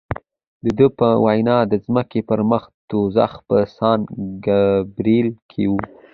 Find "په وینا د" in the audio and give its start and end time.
0.99-1.73